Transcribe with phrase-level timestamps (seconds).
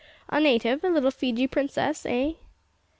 [0.29, 2.31] A native a little Fiji princess eh?"